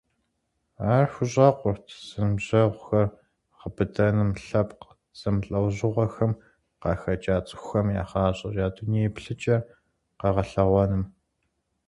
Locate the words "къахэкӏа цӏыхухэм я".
6.81-8.03